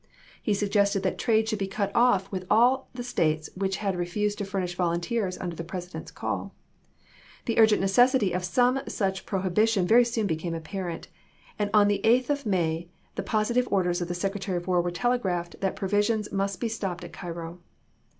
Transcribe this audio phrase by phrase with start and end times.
[0.41, 4.39] He suggested that trade should be cut off with all the States which had refused
[4.39, 6.55] to furnish volunteers under the President's call.
[7.45, 11.07] The urgent necessity of some such prohibi tion very soon became apparent;
[11.59, 14.89] and on the 8th of May the positive orders of the Secretary of War were
[14.89, 17.59] telegraphed that provisions must be stopped at Cairo.